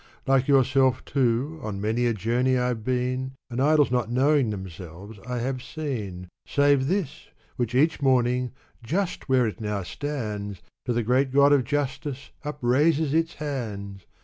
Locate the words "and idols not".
3.51-4.09